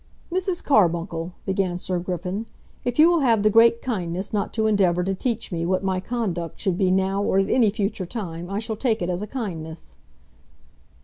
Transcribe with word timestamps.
"Mrs. 0.31 0.63
Carbuncle," 0.63 1.33
began 1.45 1.77
Sir 1.77 1.99
Griffin, 1.99 2.47
"if 2.83 2.97
you 2.97 3.07
will 3.07 3.19
have 3.19 3.43
the 3.43 3.51
great 3.51 3.83
kindness 3.83 4.33
not 4.33 4.51
to 4.55 4.65
endeavour 4.65 5.03
to 5.03 5.13
teach 5.13 5.51
me 5.51 5.63
what 5.63 5.83
my 5.83 5.99
conduct 5.99 6.59
should 6.59 6.75
be 6.75 6.89
now 6.89 7.21
or 7.21 7.37
at 7.37 7.51
any 7.51 7.69
future 7.69 8.07
time, 8.07 8.49
I 8.49 8.57
shall 8.57 8.75
take 8.75 9.03
it 9.03 9.11
as 9.11 9.21
a 9.21 9.27
kindness." 9.27 9.97